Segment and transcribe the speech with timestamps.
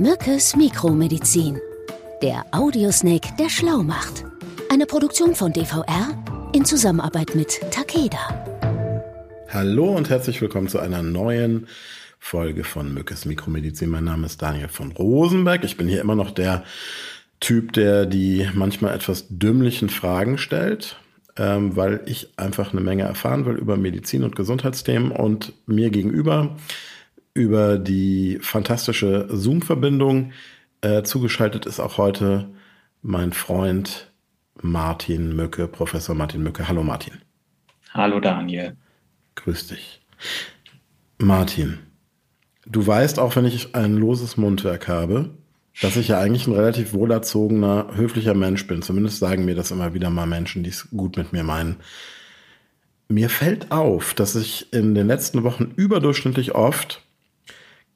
[0.00, 1.58] Mückes Mikromedizin.
[2.22, 4.24] Der Audiosnake, der schlau macht.
[4.72, 6.16] Eine Produktion von DVR
[6.54, 8.18] in Zusammenarbeit mit Takeda.
[9.50, 11.66] Hallo und herzlich willkommen zu einer neuen
[12.18, 13.90] Folge von Mückes Mikromedizin.
[13.90, 15.64] Mein Name ist Daniel von Rosenberg.
[15.64, 16.64] Ich bin hier immer noch der
[17.40, 20.96] Typ, der die manchmal etwas dümmlichen Fragen stellt,
[21.36, 26.56] ähm, weil ich einfach eine Menge erfahren will über Medizin und Gesundheitsthemen und mir gegenüber
[27.34, 30.32] über die fantastische Zoom-Verbindung
[30.82, 32.48] äh, zugeschaltet ist auch heute
[33.02, 34.10] mein Freund
[34.60, 36.68] Martin Mücke, Professor Martin Mücke.
[36.68, 37.14] Hallo Martin.
[37.92, 38.76] Hallo Daniel.
[39.36, 40.00] Grüß dich.
[41.18, 41.78] Martin,
[42.66, 45.30] du weißt auch, wenn ich ein loses Mundwerk habe,
[45.80, 48.82] dass ich ja eigentlich ein relativ wohlerzogener, höflicher Mensch bin.
[48.82, 51.76] Zumindest sagen mir das immer wieder mal Menschen, die es gut mit mir meinen.
[53.08, 57.02] Mir fällt auf, dass ich in den letzten Wochen überdurchschnittlich oft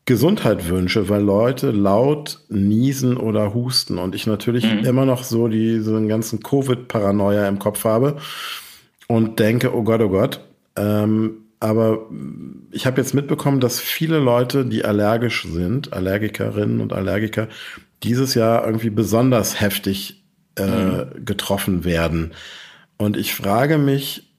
[0.06, 4.84] Gesundheit wünsche, weil Leute laut niesen oder husten und ich natürlich mhm.
[4.84, 8.16] immer noch so diesen ganzen Covid-Paranoia im Kopf habe
[9.08, 10.40] und denke, oh Gott, oh Gott.
[10.76, 12.10] Ähm, aber
[12.70, 17.48] ich habe jetzt mitbekommen, dass viele Leute, die allergisch sind, Allergikerinnen und Allergiker,
[18.02, 20.22] dieses Jahr irgendwie besonders heftig
[20.56, 21.24] äh, mhm.
[21.24, 22.32] getroffen werden.
[22.98, 24.33] Und ich frage mich,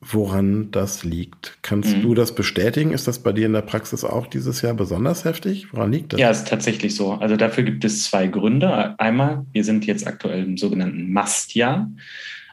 [0.00, 1.58] woran das liegt.
[1.62, 2.02] Kannst mhm.
[2.02, 2.92] du das bestätigen?
[2.92, 5.72] Ist das bei dir in der Praxis auch dieses Jahr besonders heftig?
[5.72, 6.20] Woran liegt das?
[6.20, 7.12] Ja, ist tatsächlich so.
[7.12, 8.98] Also dafür gibt es zwei Gründe.
[8.98, 11.90] Einmal, wir sind jetzt aktuell im sogenannten Mastjahr.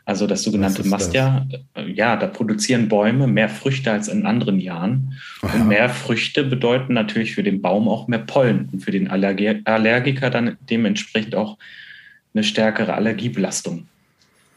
[0.05, 1.47] Also das sogenannte Mastjahr?
[1.75, 5.13] Äh, ja, da produzieren Bäume mehr Früchte als in anderen Jahren.
[5.41, 5.55] Aha.
[5.55, 9.41] Und mehr Früchte bedeuten natürlich für den Baum auch mehr Pollen und für den Allerg
[9.65, 11.57] Allergiker dann dementsprechend auch
[12.33, 13.87] eine stärkere Allergiebelastung.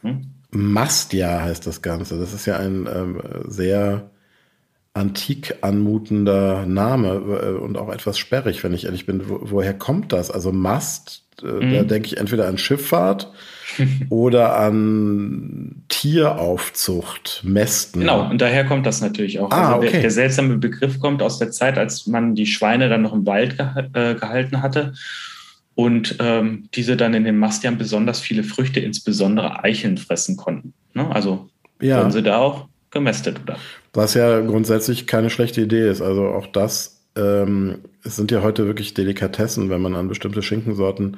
[0.03, 0.21] Hm?
[0.51, 2.19] Mastjahr heißt das Ganze.
[2.19, 4.09] Das ist ja ein ähm, sehr
[4.93, 9.29] antik anmutender Name äh, und auch etwas sperrig, wenn ich ehrlich bin.
[9.29, 10.31] Wo, woher kommt das?
[10.31, 11.73] Also Mast, äh, mhm.
[11.73, 13.31] da denke ich entweder an Schifffahrt
[14.09, 18.01] oder an Tieraufzucht, Mästen.
[18.01, 19.51] Genau, und daher kommt das natürlich auch.
[19.51, 20.01] Ah, also okay.
[20.01, 23.57] der, seltsame Begriff kommt aus der Zeit, als man die Schweine dann noch im Wald
[23.93, 24.93] äh, gehalten hatte
[25.79, 30.73] und ähm, diese dann in den Mastjahren besonders viele Früchte, insbesondere Eicheln, fressen konnten.
[30.93, 31.09] Ne?
[31.09, 31.47] Also
[31.81, 31.99] ja.
[31.99, 33.55] wurden sie da auch gemästet, oder?
[33.93, 36.01] Was ja grundsätzlich keine schlechte Idee ist.
[36.01, 41.15] Also auch das ähm, es sind ja heute wirklich Delikatessen, wenn man an bestimmte Schinkensorten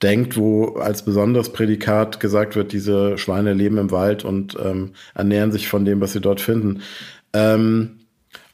[0.00, 5.50] denkt, wo als besonderes Prädikat gesagt wird, diese Schweine leben im Wald und ähm, ernähren
[5.50, 6.82] sich von dem, was sie dort finden.
[7.32, 7.98] Ähm,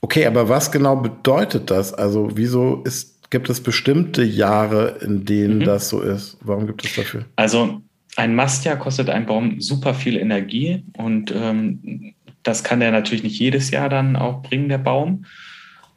[0.01, 1.93] okay, aber was genau bedeutet das?
[1.93, 5.65] Also wieso ist Gibt es bestimmte Jahre, in denen mhm.
[5.65, 6.37] das so ist?
[6.41, 7.25] Warum gibt es dafür?
[7.37, 7.81] Also
[8.17, 13.39] ein Mastjahr kostet ein Baum super viel Energie und ähm, das kann der natürlich nicht
[13.39, 15.27] jedes Jahr dann auch bringen, der Baum.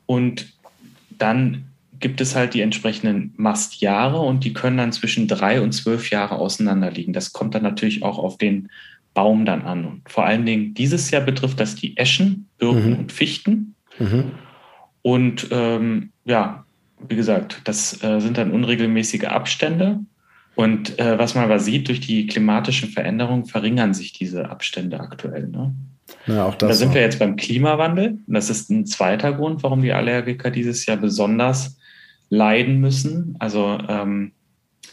[0.06, 0.54] Und
[1.10, 1.66] dann
[2.00, 6.36] gibt es halt die entsprechenden Mastjahre und die können dann zwischen drei und zwölf Jahre
[6.36, 7.14] auseinander liegen.
[7.14, 8.70] Das kommt dann natürlich auch auf den
[9.14, 9.86] Baum dann an.
[9.86, 13.00] Und vor allen Dingen dieses Jahr betrifft das die Eschen, Birken mhm.
[13.00, 13.76] und Fichten.
[14.00, 14.32] Mhm.
[15.02, 16.66] Und ähm, ja,
[17.00, 20.00] wie gesagt, das äh, sind dann unregelmäßige Abstände.
[20.56, 25.48] Und äh, was man aber sieht, durch die klimatischen Veränderungen verringern sich diese Abstände aktuell.
[25.48, 25.74] Ne?
[26.28, 26.94] Ja, auch das da sind auch.
[26.96, 28.20] wir jetzt beim Klimawandel.
[28.28, 31.78] Das ist ein zweiter Grund, warum die Allergiker dieses Jahr besonders
[32.30, 33.36] leiden müssen.
[33.40, 34.32] Also ähm,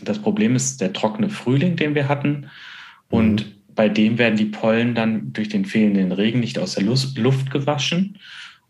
[0.03, 2.49] das Problem ist der trockene Frühling, den wir hatten.
[3.11, 3.75] Und mhm.
[3.75, 8.19] bei dem werden die Pollen dann durch den fehlenden Regen nicht aus der Luft gewaschen.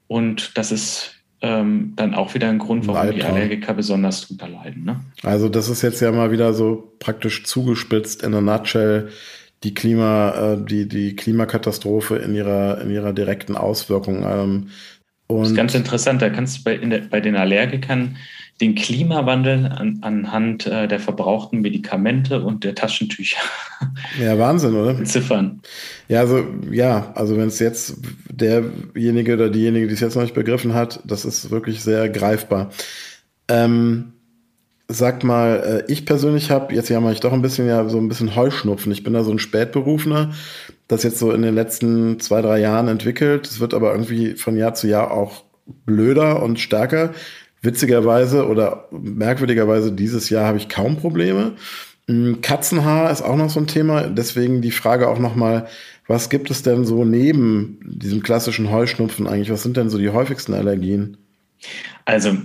[0.09, 4.49] Und das ist ähm, dann auch wieder ein Grund, warum ein die Allergiker besonders drunter
[4.49, 4.85] leiden.
[4.85, 5.01] Ne?
[5.23, 9.09] Also das ist jetzt ja mal wieder so praktisch zugespitzt in a nutshell
[9.65, 14.25] die Klima, äh, die, die Klimakatastrophe in ihrer, in ihrer direkten Auswirkung.
[14.25, 14.71] Ähm,
[15.27, 16.23] und das ist ganz interessant.
[16.23, 18.17] Da kannst du bei, der, bei den Allergikern
[18.61, 23.41] den Klimawandel an, anhand äh, der verbrauchten Medikamente und der Taschentücher.
[24.21, 24.95] Ja, Wahnsinn, oder?
[24.95, 25.61] Beziffern.
[26.09, 27.97] Ja, also, ja, also wenn es jetzt
[28.31, 32.71] derjenige oder diejenige, die es jetzt noch nicht begriffen hat, das ist wirklich sehr greifbar.
[33.49, 34.13] Ähm,
[34.89, 38.09] sag mal, äh, ich persönlich habe, jetzt jammer ich doch ein bisschen ja so ein
[38.09, 38.93] bisschen Heuschnupfen.
[38.93, 40.33] Ich bin da so ein Spätberufener,
[40.89, 43.47] das jetzt so in den letzten zwei, drei Jahren entwickelt.
[43.47, 45.45] Es wird aber irgendwie von Jahr zu Jahr auch
[45.87, 47.15] blöder und stärker.
[47.63, 51.53] Witzigerweise oder merkwürdigerweise dieses Jahr habe ich kaum Probleme.
[52.07, 54.09] Hm, Katzenhaar ist auch noch so ein Thema.
[54.09, 55.69] Deswegen die Frage auch nochmal,
[56.07, 59.51] was gibt es denn so neben diesem klassischen Heuschnupfen eigentlich?
[59.51, 61.19] Was sind denn so die häufigsten Allergien?
[62.05, 62.37] Also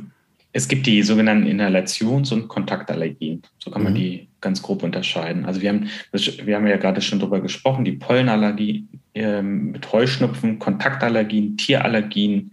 [0.51, 3.41] es gibt die sogenannten Inhalations- und Kontaktallergien.
[3.57, 3.97] So kann man mhm.
[3.97, 5.45] die ganz grob unterscheiden.
[5.45, 8.85] Also wir haben, wir haben ja gerade schon darüber gesprochen, die Pollenallergie
[9.15, 12.51] äh, mit Heuschnupfen, Kontaktallergien, Tierallergien,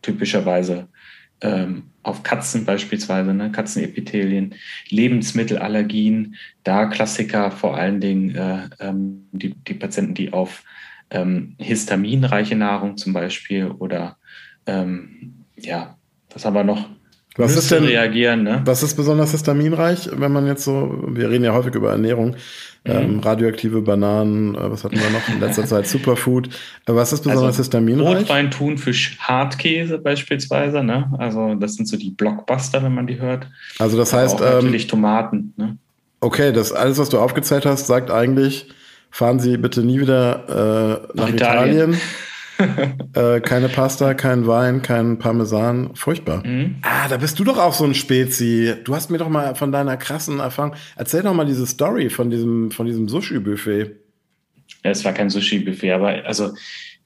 [0.00, 0.88] typischerweise
[1.42, 3.52] ähm, auf Katzen beispielsweise, ne?
[3.52, 4.54] Katzenepithelien,
[4.88, 10.64] Lebensmittelallergien, da Klassiker vor allen Dingen äh, ähm, die, die Patienten, die auf
[11.10, 14.16] ähm, histaminreiche Nahrung zum Beispiel oder
[14.66, 15.96] ähm, ja,
[16.30, 16.88] was haben wir noch?
[17.36, 18.60] Was ist denn, reagieren, ne?
[18.64, 22.36] Was ist besonders histaminreich, wenn man jetzt so, wir reden ja häufig über Ernährung,
[22.84, 22.92] mhm.
[22.92, 26.48] ähm, radioaktive Bananen, äh, was hatten wir noch in letzter Zeit, Superfood.
[26.48, 28.20] Äh, was ist besonders also, histaminreich?
[28.20, 31.10] Rotwein, Thunfisch, Hartkäse beispielsweise, ne?
[31.18, 33.46] Also das sind so die Blockbuster, wenn man die hört.
[33.78, 34.36] Also das heißt.
[34.36, 35.78] Aber auch natürlich ähm, Tomaten, ne?
[36.20, 38.68] Okay, das alles, was du aufgezählt hast, sagt eigentlich,
[39.10, 41.92] fahren Sie bitte nie wieder äh, nach, nach Italien.
[41.94, 42.00] Italien.
[43.14, 45.94] äh, keine Pasta, kein Wein, kein Parmesan.
[45.94, 46.46] Furchtbar.
[46.46, 46.76] Mhm.
[46.82, 48.74] Ah, da bist du doch auch so ein Spezi.
[48.84, 50.74] Du hast mir doch mal von deiner krassen Erfahrung.
[50.96, 53.90] Erzähl doch mal diese Story von diesem, von diesem Sushi-Buffet.
[54.84, 56.54] Ja, es war kein Sushi-Buffet, aber also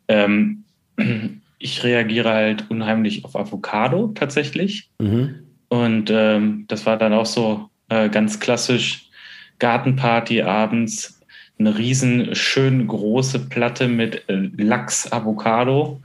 [0.08, 0.64] ähm,
[1.58, 4.91] ich reagiere halt unheimlich auf Avocado tatsächlich.
[5.00, 5.47] Mhm.
[5.69, 9.11] Und ähm, das war dann auch so äh, ganz klassisch
[9.58, 11.15] Gartenparty abends
[11.58, 16.00] eine riesen schön große Platte mit äh, Lachs Avocado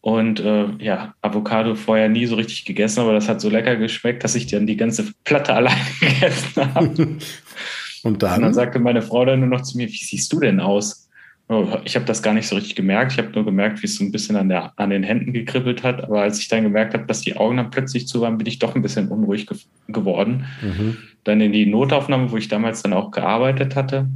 [0.00, 4.22] und äh, ja, Avocado vorher nie so richtig gegessen, aber das hat so lecker geschmeckt,
[4.22, 6.88] dass ich dann die ganze Platte alleine gegessen habe.
[8.04, 8.36] und dann?
[8.36, 11.08] Und dann sagte meine Frau dann nur noch zu mir, wie siehst du denn aus?
[11.48, 13.12] Oh, ich habe das gar nicht so richtig gemerkt.
[13.12, 15.84] Ich habe nur gemerkt, wie es so ein bisschen an, der, an den Händen gekribbelt
[15.84, 16.02] hat.
[16.02, 18.58] Aber als ich dann gemerkt habe, dass die Augen dann plötzlich zu waren, bin ich
[18.58, 19.56] doch ein bisschen unruhig ge
[19.86, 20.44] geworden.
[20.60, 20.96] Mhm.
[21.22, 24.08] Dann in die Notaufnahme, wo ich damals dann auch gearbeitet hatte.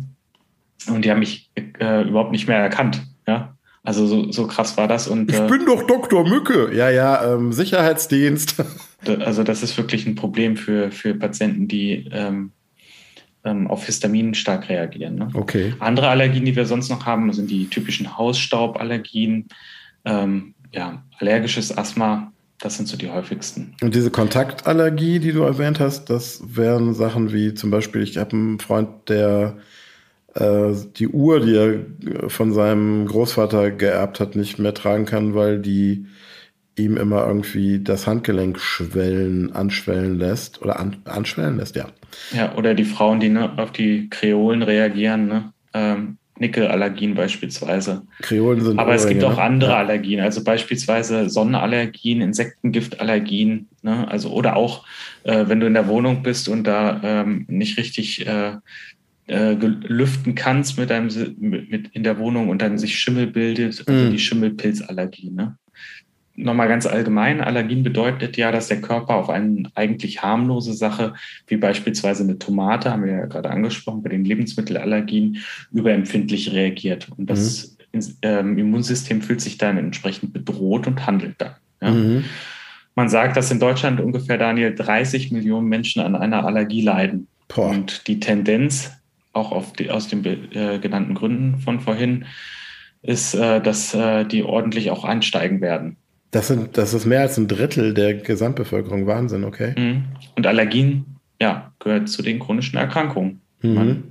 [0.88, 3.02] Und die haben mich äh, überhaupt nicht mehr erkannt.
[3.26, 3.56] Ja?
[3.82, 5.08] Also so, so krass war das.
[5.08, 6.28] Und, ich äh, bin doch Dr.
[6.28, 6.74] Mücke.
[6.74, 8.56] Ja, ja, ähm, Sicherheitsdienst.
[9.24, 12.52] Also das ist wirklich ein Problem für, für Patienten, die ähm,
[13.44, 15.14] ähm, auf Histamin stark reagieren.
[15.14, 15.28] Ne?
[15.32, 15.74] Okay.
[15.78, 19.48] Andere Allergien, die wir sonst noch haben, sind die typischen Hausstauballergien,
[20.04, 22.30] ähm, ja, allergisches Asthma.
[22.58, 23.74] Das sind so die häufigsten.
[23.80, 28.32] Und diese Kontaktallergie, die du erwähnt hast, das wären Sachen wie zum Beispiel, ich habe
[28.32, 29.56] einen Freund, der
[30.36, 36.06] die Uhr, die er von seinem Großvater geerbt hat, nicht mehr tragen kann, weil die
[36.76, 41.88] ihm immer irgendwie das Handgelenk schwellen, anschwellen lässt oder an, anschwellen lässt, ja.
[42.32, 45.52] Ja, oder die Frauen, die ne, auf die Kreolen reagieren, ne?
[45.74, 48.02] Ähm, Nickelallergien beispielsweise.
[48.22, 49.42] Kreolen sind Aber es gibt auch ne?
[49.42, 49.76] andere ja.
[49.78, 54.08] Allergien, also beispielsweise Sonnenallergien, Insektengiftallergien, ne?
[54.08, 54.86] also oder auch,
[55.24, 58.54] äh, wenn du in der Wohnung bist und da ähm, nicht richtig äh,
[59.30, 64.08] äh, lüften kannst mit deinem mit in der Wohnung und dann sich Schimmel bildet, also
[64.08, 64.10] mm.
[64.10, 65.30] die Schimmelpilzallergie.
[65.30, 65.56] Ne?
[66.34, 71.14] Nochmal ganz allgemein, Allergien bedeutet ja, dass der Körper auf eine eigentlich harmlose Sache,
[71.46, 75.38] wie beispielsweise eine Tomate, haben wir ja gerade angesprochen, bei den Lebensmittelallergien,
[75.70, 77.06] überempfindlich reagiert.
[77.16, 77.98] Und das mm.
[78.22, 81.54] ähm, Immunsystem fühlt sich dann entsprechend bedroht und handelt dann.
[81.80, 81.90] Ja?
[81.92, 82.24] Mm.
[82.96, 87.28] Man sagt, dass in Deutschland ungefähr, Daniel, 30 Millionen Menschen an einer Allergie leiden.
[87.46, 87.70] Boah.
[87.70, 88.90] Und die Tendenz
[89.32, 92.24] auch die, aus den äh, genannten Gründen von vorhin,
[93.02, 95.96] ist, äh, dass äh, die ordentlich auch einsteigen werden.
[96.30, 99.06] Das, sind, das ist mehr als ein Drittel der Gesamtbevölkerung.
[99.06, 99.74] Wahnsinn, okay.
[99.76, 100.04] Mhm.
[100.36, 103.40] Und Allergien, ja, gehört zu den chronischen Erkrankungen.
[103.62, 103.74] Mhm.
[103.74, 104.02] Man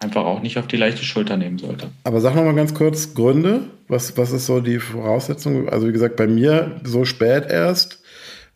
[0.00, 1.88] einfach auch nicht auf die leichte Schulter nehmen sollte.
[2.04, 3.70] Aber sag noch mal ganz kurz Gründe.
[3.88, 5.68] Was, was ist so die Voraussetzung?
[5.68, 8.02] Also wie gesagt, bei mir so spät erst.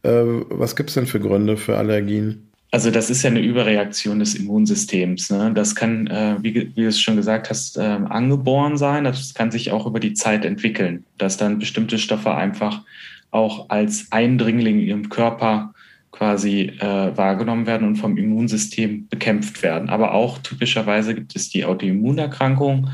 [0.02, 2.47] Äh, was gibt es denn für Gründe für Allergien?
[2.70, 5.30] Also das ist ja eine Überreaktion des Immunsystems.
[5.30, 5.52] Ne?
[5.54, 9.04] Das kann, äh, wie, wie, du es schon gesagt hast, äh, angeboren sein.
[9.04, 12.82] Das kann sich auch über die Zeit entwickeln, dass dann bestimmte Stoffe einfach
[13.30, 15.72] auch als Eindringling im Körper
[16.10, 19.88] quasi äh, wahrgenommen werden und vom Immunsystem bekämpft werden.
[19.88, 22.90] Aber auch typischerweise gibt es die Autoimmunerkrankung,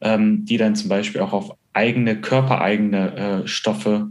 [0.00, 4.10] ähm, die dann zum Beispiel auch auf eigene, körpereigene äh, Stoffe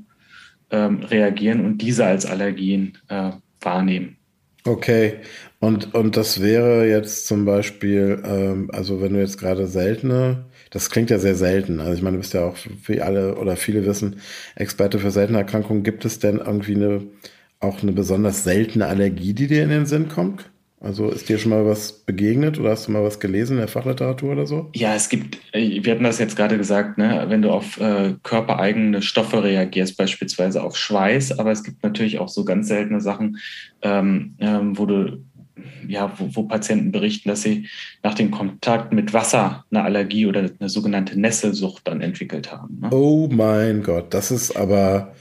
[0.70, 4.18] ähm, reagieren und diese als Allergien äh, wahrnehmen.
[4.66, 5.20] Okay,
[5.60, 10.90] und, und das wäre jetzt zum Beispiel, ähm, also wenn du jetzt gerade seltene, das
[10.90, 12.56] klingt ja sehr selten, also ich meine, du bist ja auch,
[12.86, 14.22] wie alle oder viele wissen,
[14.56, 15.84] Experte für seltene Erkrankungen.
[15.84, 17.02] Gibt es denn irgendwie eine,
[17.60, 20.50] auch eine besonders seltene Allergie, die dir in den Sinn kommt?
[20.84, 23.70] Also ist dir schon mal was begegnet oder hast du mal was gelesen in der
[23.70, 24.70] Fachliteratur oder so?
[24.76, 28.16] Ja, es gibt, äh, wir hatten das jetzt gerade gesagt, ne, wenn du auf äh,
[28.22, 33.38] körpereigene Stoffe reagierst, beispielsweise auf Schweiß, aber es gibt natürlich auch so ganz seltene Sachen,
[33.82, 35.24] ähm, ähm, wo du
[35.88, 37.70] ja, wo, wo, Patienten berichten, dass sie
[38.02, 42.80] nach dem Kontakt mit Wasser eine Allergie oder eine sogenannte Nesselsucht dann entwickelt haben.
[42.82, 42.90] Ne?
[42.92, 45.14] Oh mein Gott, das ist aber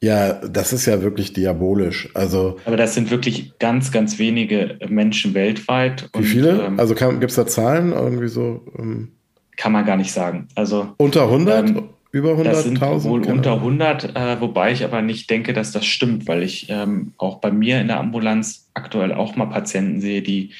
[0.00, 2.08] ja, das ist ja wirklich diabolisch.
[2.14, 6.08] Also, Aber das sind wirklich ganz, ganz wenige Menschen weltweit.
[6.12, 6.62] Wie und, viele?
[6.62, 8.64] Ähm, also gibt es da Zahlen irgendwie so?
[8.78, 9.12] Ähm,
[9.56, 10.46] kann man gar nicht sagen.
[10.54, 11.68] Also unter 100?
[11.68, 12.44] Ähm, über 100.000?
[12.44, 13.34] Das sind wohl genau.
[13.34, 17.40] unter 100, äh, wobei ich aber nicht denke, dass das stimmt, weil ich ähm, auch
[17.40, 20.52] bei mir in der Ambulanz aktuell auch mal Patienten sehe, die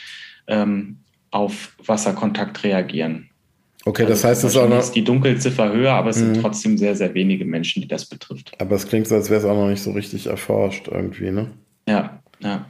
[0.46, 0.98] ähm,
[1.30, 3.27] auf Wasserkontakt reagieren.
[3.84, 4.78] Okay, also das heißt, es ist auch noch.
[4.78, 6.34] ist die Dunkelziffer höher, aber es mhm.
[6.34, 8.52] sind trotzdem sehr, sehr wenige Menschen, die das betrifft.
[8.58, 11.50] Aber es klingt so, als wäre es auch noch nicht so richtig erforscht irgendwie, ne?
[11.86, 12.66] Ja, ja.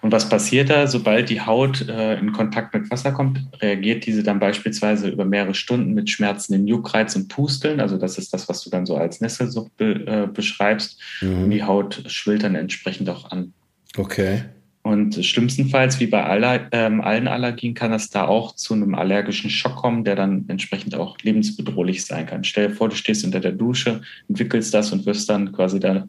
[0.00, 0.86] Und was passiert da?
[0.86, 5.54] Sobald die Haut äh, in Kontakt mit Wasser kommt, reagiert diese dann beispielsweise über mehrere
[5.54, 7.80] Stunden mit Schmerzen in Juckreiz und Pusteln.
[7.80, 11.00] Also das ist das, was du dann so als Nesselsucht be äh, beschreibst.
[11.20, 11.44] Mhm.
[11.44, 13.52] Und die Haut schwillt dann entsprechend auch an.
[13.96, 14.44] Okay.
[14.88, 19.50] Und schlimmstenfalls, wie bei aller, ähm, allen Allergien, kann es da auch zu einem allergischen
[19.50, 22.42] Schock kommen, der dann entsprechend auch lebensbedrohlich sein kann.
[22.42, 26.08] Stell dir vor, du stehst unter der Dusche, entwickelst das und wirst dann quasi da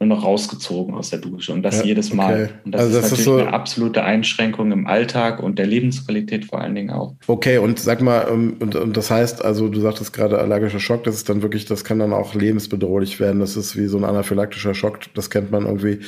[0.00, 2.44] nur noch rausgezogen aus der Dusche und das ja, jedes Mal.
[2.44, 2.52] Okay.
[2.64, 5.66] Und das also ist das natürlich ist so eine absolute Einschränkung im Alltag und der
[5.66, 7.14] Lebensqualität vor allen Dingen auch.
[7.28, 11.04] Okay, und sag mal, ähm, und, und das heißt, also du sagtest gerade allergischer Schock,
[11.04, 13.38] das ist dann wirklich, das kann dann auch lebensbedrohlich werden.
[13.38, 16.00] Das ist wie so ein anaphylaktischer Schock, das kennt man irgendwie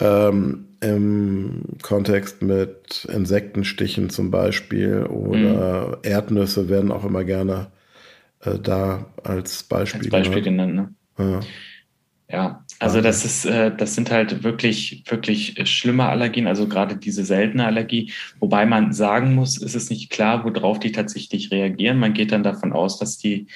[0.00, 5.96] ähm, im Kontext mit Insektenstichen zum Beispiel oder mhm.
[6.02, 7.68] Erdnüsse werden auch immer gerne
[8.40, 10.74] äh, da als Beispiel, als Beispiel genannt.
[10.74, 10.94] Ne?
[11.18, 11.40] Ja.
[12.28, 17.24] Ja, also das ist, äh, das sind halt wirklich, wirklich schlimme Allergien, also gerade diese
[17.24, 18.12] seltene Allergie.
[18.40, 22.00] Wobei man sagen muss, ist es nicht klar, worauf die tatsächlich reagieren.
[22.00, 23.46] Man geht dann davon aus, dass die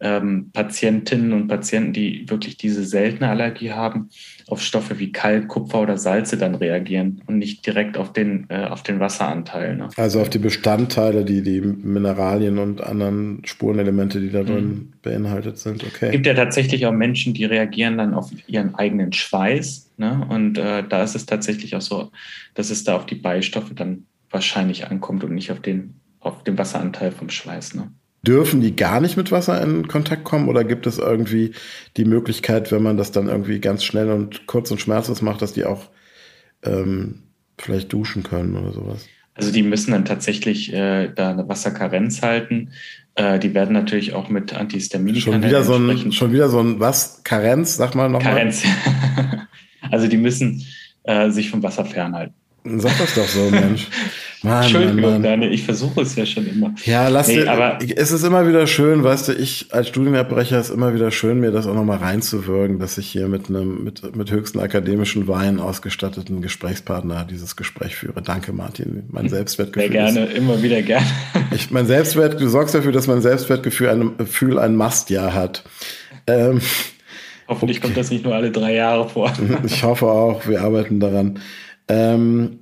[0.00, 4.08] ähm, Patientinnen und Patienten, die wirklich diese seltene Allergie haben,
[4.46, 8.64] auf Stoffe wie Kalk, Kupfer oder Salze dann reagieren und nicht direkt auf den, äh,
[8.64, 9.76] auf den Wasseranteil.
[9.76, 9.88] Ne?
[9.96, 14.92] Also auf die Bestandteile, die die Mineralien und anderen Spurenelemente, die da drin mhm.
[15.02, 15.84] beinhaltet sind.
[15.84, 16.06] Okay.
[16.06, 19.90] Es gibt ja tatsächlich auch Menschen, die reagieren dann auf ihren eigenen Schweiß.
[19.96, 20.26] Ne?
[20.28, 22.10] Und äh, da ist es tatsächlich auch so,
[22.54, 26.56] dass es da auf die Beistoffe dann wahrscheinlich ankommt und nicht auf den, auf den
[26.56, 27.74] Wasseranteil vom Schweiß.
[27.74, 27.90] Ne?
[28.22, 31.52] Dürfen die gar nicht mit Wasser in Kontakt kommen oder gibt es irgendwie
[31.96, 35.52] die Möglichkeit, wenn man das dann irgendwie ganz schnell und kurz und schmerzlos macht, dass
[35.52, 35.88] die auch
[36.64, 37.22] ähm,
[37.56, 39.06] vielleicht duschen können oder sowas?
[39.34, 42.70] Also die müssen dann tatsächlich äh, da eine Wasserkarenz halten.
[43.14, 46.80] Äh, die werden natürlich auch mit Antihistaminika schon wieder so ein schon wieder so ein
[46.80, 48.34] was Karenz, sag mal nochmal.
[48.34, 48.64] Karenz.
[49.92, 50.66] also die müssen
[51.04, 52.34] äh, sich vom Wasser fernhalten.
[52.64, 53.86] Sag das doch so, Mensch.
[54.42, 55.22] Mann, Entschuldigung, Mann.
[55.22, 56.74] Daniel, ich versuche es ja schon immer.
[56.84, 60.60] Ja, lass nee, dir, aber es ist immer wieder schön, weißt du, ich als Studienabbrecher
[60.60, 64.14] ist immer wieder schön, mir das auch nochmal reinzuwirken, dass ich hier mit einem, mit,
[64.14, 68.22] mit höchsten akademischen Wein ausgestatteten Gesprächspartner dieses Gespräch führe.
[68.22, 69.04] Danke, Martin.
[69.10, 69.90] Mein Selbstwertgefühl.
[69.90, 71.06] Sehr gerne, ist, immer wieder gerne.
[71.50, 75.64] Ich, mein Selbstwert, du sorgst dafür, dass mein Selbstwertgefühl ein, Gefühl ein Mastjahr hat.
[76.26, 76.60] Ähm,
[77.48, 77.86] Hoffentlich okay.
[77.86, 79.32] kommt das nicht nur alle drei Jahre vor.
[79.64, 81.40] Ich hoffe auch, wir arbeiten daran.
[81.88, 82.58] Ähm,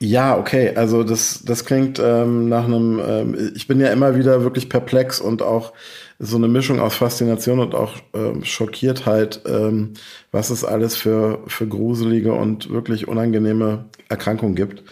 [0.00, 0.74] ja, okay.
[0.76, 3.00] Also das, das klingt ähm, nach einem.
[3.04, 5.72] Ähm, ich bin ja immer wieder wirklich perplex und auch
[6.20, 9.94] so eine Mischung aus Faszination und auch ähm, Schockiertheit, ähm,
[10.30, 14.84] was es alles für für gruselige und wirklich unangenehme Erkrankungen gibt.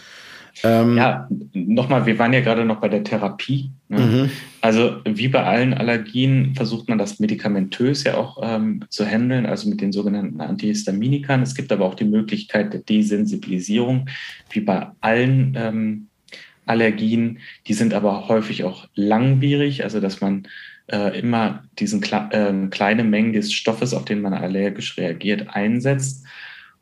[0.63, 3.71] Ähm, ja, nochmal, wir waren ja gerade noch bei der Therapie.
[3.89, 3.99] Ne?
[3.99, 4.29] Mhm.
[4.61, 9.69] Also wie bei allen Allergien versucht man das medikamentös ja auch ähm, zu handeln, also
[9.69, 11.41] mit den sogenannten Antihistaminikern.
[11.41, 14.09] Es gibt aber auch die Möglichkeit der Desensibilisierung,
[14.49, 16.07] wie bei allen ähm,
[16.65, 17.39] Allergien.
[17.67, 20.47] Die sind aber häufig auch langwierig, also dass man
[20.87, 26.25] äh, immer diesen äh, kleine Mengen des Stoffes, auf den man allergisch reagiert, einsetzt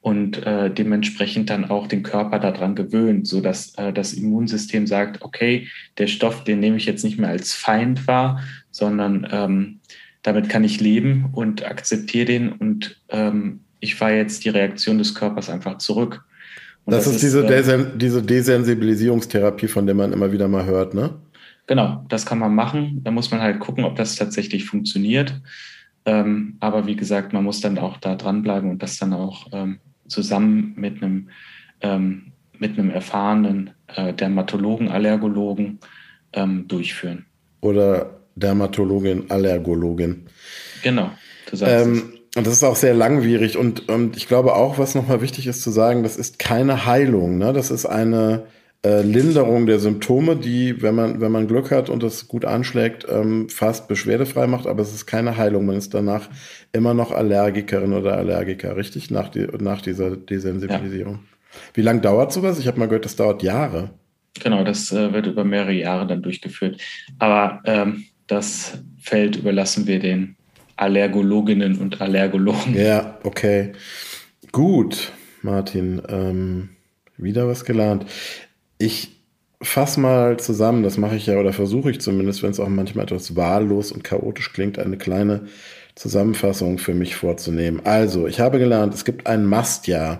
[0.05, 5.23] und äh, dementsprechend dann auch den Körper daran gewöhnt, so dass äh, das Immunsystem sagt,
[5.23, 9.79] okay, der Stoff, den nehme ich jetzt nicht mehr als Feind wahr, sondern ähm,
[10.21, 15.15] damit kann ich leben und akzeptiere den und ähm, ich fahre jetzt die Reaktion des
[15.15, 16.23] Körpers einfach zurück.
[16.85, 20.93] Das, das, ist diese, äh, Desen diese Desensibilisierungstherapie, von der man immer wieder mal hört,
[20.93, 21.15] ne?
[21.65, 23.01] Genau, das kann man machen.
[23.03, 25.41] Da muss man halt gucken, ob das tatsächlich funktioniert.
[26.05, 29.79] Ähm, aber wie gesagt, man muss dann auch da dranbleiben und das dann auch ähm,
[30.07, 31.29] zusammen mit einem,
[31.81, 35.79] ähm, mit einem erfahrenen äh, Dermatologen, Allergologen
[36.33, 37.25] ähm, durchführen.
[37.61, 40.27] Oder Dermatologin, Allergologin.
[40.83, 41.11] Genau.
[41.61, 43.57] Ähm, und das ist auch sehr langwierig.
[43.57, 47.37] Und, und ich glaube auch, was nochmal wichtig ist zu sagen, das ist keine Heilung.
[47.37, 47.53] Ne?
[47.53, 48.45] Das ist eine
[48.85, 53.05] äh, Linderung der Symptome, die, wenn man, wenn man Glück hat und das gut anschlägt,
[53.09, 55.65] ähm, fast beschwerdefrei macht, aber es ist keine Heilung.
[55.65, 56.29] Man ist danach
[56.71, 59.09] immer noch Allergikerin oder Allergiker, richtig?
[59.09, 61.13] Nach, die, nach dieser Desensibilisierung.
[61.15, 61.59] Ja.
[61.73, 62.59] Wie lange dauert sowas?
[62.59, 63.89] Ich habe mal gehört, das dauert Jahre.
[64.43, 66.79] Genau, das äh, wird über mehrere Jahre dann durchgeführt.
[67.17, 70.35] Aber ähm, das Feld überlassen wir den
[70.75, 72.75] Allergologinnen und Allergologen.
[72.75, 73.71] Ja, okay.
[74.51, 75.11] Gut,
[75.41, 76.03] Martin.
[76.07, 76.69] Ähm,
[77.17, 78.05] wieder was gelernt.
[78.77, 79.21] Ich
[79.61, 83.05] fasse mal zusammen, das mache ich ja oder versuche ich zumindest, wenn es auch manchmal
[83.05, 85.47] etwas wahllos und chaotisch klingt, eine kleine
[85.95, 87.81] Zusammenfassung für mich vorzunehmen.
[87.85, 90.19] Also, ich habe gelernt, es gibt ein Mastjahr.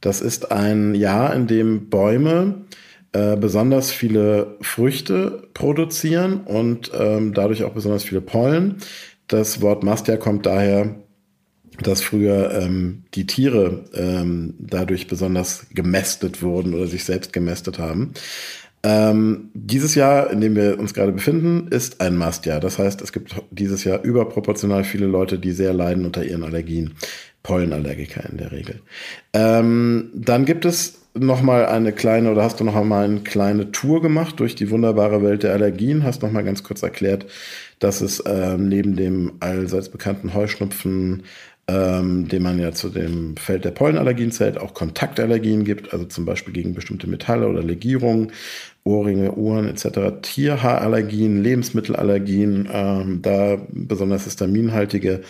[0.00, 2.66] Das ist ein Jahr, in dem Bäume
[3.12, 8.78] äh, besonders viele Früchte produzieren und ähm, dadurch auch besonders viele Pollen.
[9.28, 10.96] Das Wort Mastjahr kommt daher
[11.82, 18.12] dass früher ähm, die Tiere ähm, dadurch besonders gemästet wurden oder sich selbst gemästet haben.
[18.82, 22.60] Ähm, dieses Jahr, in dem wir uns gerade befinden, ist ein Mastjahr.
[22.60, 26.94] Das heißt, es gibt dieses Jahr überproportional viele Leute, die sehr leiden unter ihren Allergien.
[27.44, 28.80] Pollenallergiker in der Regel.
[29.34, 33.70] Ähm, dann gibt es noch mal eine kleine oder hast du noch mal eine kleine
[33.70, 36.02] Tour gemacht durch die wunderbare Welt der Allergien?
[36.02, 37.26] Hast noch mal ganz kurz erklärt,
[37.78, 41.22] dass es ähm, neben dem allseits bekannten Heuschnupfen,
[41.66, 46.26] ähm, den man ja zu dem Feld der Pollenallergien zählt, auch Kontaktallergien gibt, also zum
[46.26, 48.32] Beispiel gegen bestimmte Metalle oder Legierungen,
[48.84, 55.22] Ohrringe, Uhren etc., Tierhaarallergien, Lebensmittelallergien, ähm, da besonders histaminhaltige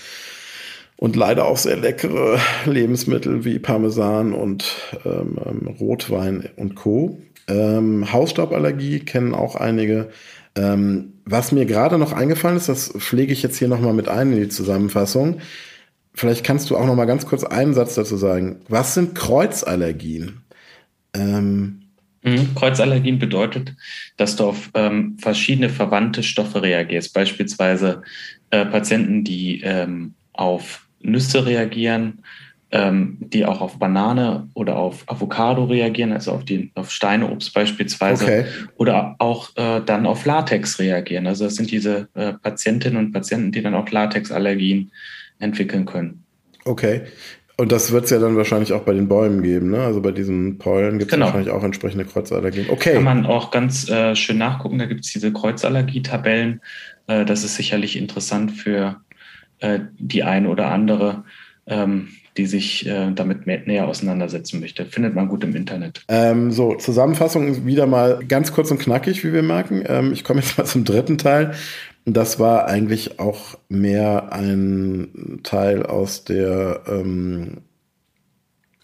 [0.96, 4.74] und leider auch sehr leckere Lebensmittel wie Parmesan und
[5.04, 7.20] ähm, ähm Rotwein und Co.
[7.46, 10.08] Ähm, Hausstauballergie kennen auch einige.
[10.56, 14.32] Ähm, was mir gerade noch eingefallen ist, das pflege ich jetzt hier nochmal mit ein
[14.32, 15.40] in die Zusammenfassung.
[16.14, 18.60] Vielleicht kannst du auch noch mal ganz kurz einen Satz dazu sagen.
[18.68, 20.42] Was sind Kreuzallergien?
[21.12, 21.82] Ähm
[22.22, 22.54] mhm.
[22.54, 23.74] Kreuzallergien bedeutet,
[24.16, 27.12] dass du auf ähm, verschiedene verwandte Stoffe reagierst.
[27.14, 28.02] Beispielsweise
[28.50, 32.22] äh, Patienten, die ähm, auf Nüsse reagieren,
[32.70, 38.24] ähm, die auch auf Banane oder auf Avocado reagieren, also auf, die, auf Steineobst beispielsweise,
[38.24, 38.44] okay.
[38.76, 41.26] oder auch äh, dann auf Latex reagieren.
[41.26, 44.92] Also das sind diese äh, Patientinnen und Patienten, die dann auch Latexallergien
[45.38, 46.24] entwickeln können.
[46.64, 47.02] Okay.
[47.56, 49.78] Und das wird es ja dann wahrscheinlich auch bei den Bäumen geben, ne?
[49.78, 51.26] Also bei diesen Pollen gibt es genau.
[51.26, 52.66] wahrscheinlich auch entsprechende Kreuzallergien.
[52.68, 52.94] Okay.
[52.94, 54.78] Kann man auch ganz äh, schön nachgucken.
[54.78, 56.60] Da gibt es diese Kreuzallergie-Tabellen.
[57.06, 58.96] Äh, das ist sicherlich interessant für
[59.60, 61.22] äh, die ein oder andere,
[61.66, 64.84] ähm, die sich äh, damit mehr, näher auseinandersetzen möchte.
[64.86, 66.02] Findet man gut im Internet.
[66.08, 69.84] Ähm, so, Zusammenfassung wieder mal ganz kurz und knackig, wie wir merken.
[69.86, 71.54] Ähm, ich komme jetzt mal zum dritten Teil.
[72.06, 77.62] Das war eigentlich auch mehr ein Teil aus der ähm,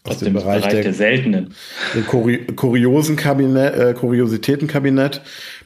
[0.03, 1.55] aus, aus dem, dem, Bereich, Bereich der, der, seltenen,
[1.95, 5.21] dem Kuri kuriosen Kabinett, äh, Kuriositätenkabinett,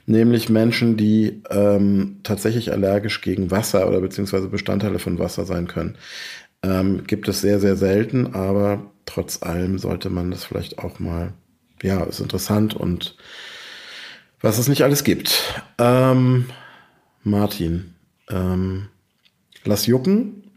[0.06, 5.96] nämlich Menschen, die ähm, tatsächlich allergisch gegen Wasser oder beziehungsweise Bestandteile von Wasser sein können.
[6.64, 11.32] Ähm, gibt es sehr, sehr selten, aber trotz allem sollte man das vielleicht auch mal,
[11.82, 13.16] ja, ist interessant und
[14.40, 15.62] was es nicht alles gibt.
[15.78, 16.46] Ähm,
[17.24, 17.94] Martin,
[18.30, 18.88] ähm,
[19.64, 20.50] lass jucken,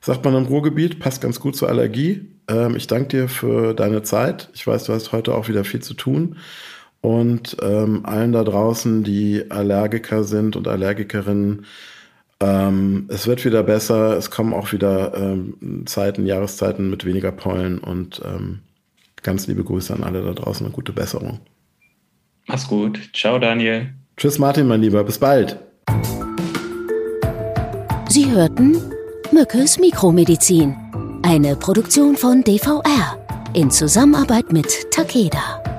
[0.00, 2.28] sagt man im Ruhrgebiet, passt ganz gut zur Allergie.
[2.48, 4.50] Ähm, ich danke dir für deine Zeit.
[4.54, 6.36] Ich weiß, du hast heute auch wieder viel zu tun.
[7.00, 11.64] Und ähm, allen da draußen, die Allergiker sind und Allergikerinnen,
[12.40, 14.16] ähm, es wird wieder besser.
[14.16, 18.60] Es kommen auch wieder ähm, Zeiten, Jahreszeiten mit weniger Pollen und ähm,
[19.22, 21.40] ganz liebe Grüße an alle da draußen und gute Besserung.
[22.46, 23.10] Mach's gut.
[23.14, 23.94] Ciao, Daniel.
[24.16, 25.04] Tschüss, Martin, mein Lieber.
[25.04, 25.58] Bis bald.
[28.08, 28.76] Sie hörten
[29.30, 30.76] Mückes Mikromedizin,
[31.22, 33.16] eine Produktion von DVR
[33.52, 35.69] in Zusammenarbeit mit Takeda.